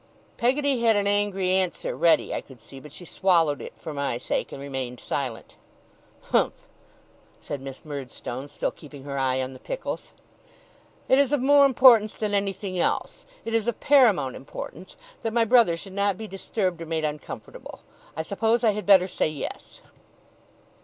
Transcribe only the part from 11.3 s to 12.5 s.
of more importance than